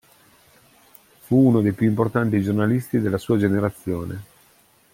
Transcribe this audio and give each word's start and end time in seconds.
Fu 1.19 1.35
uno 1.37 1.61
dei 1.61 1.73
più 1.73 1.87
importanti 1.87 2.41
giornalisti 2.41 2.99
della 2.99 3.19
sua 3.19 3.37
generazione. 3.37 4.23